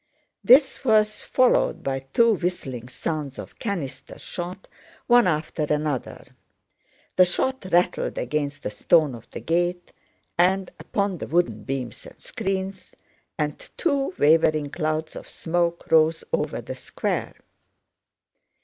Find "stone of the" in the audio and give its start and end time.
8.71-9.41